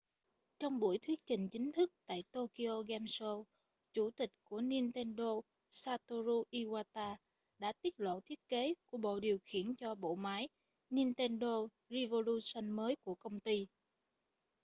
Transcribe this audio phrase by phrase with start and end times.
[0.59, 3.43] trong buổi thuyết trình chính thức tại tokyo game show
[3.93, 7.15] chủ tịch của nintendo satoru iwata
[7.59, 10.49] đã tiết lộ thiết kế của bộ điều khiển cho bộ máy
[10.89, 13.67] nintendo revolution mới của công ty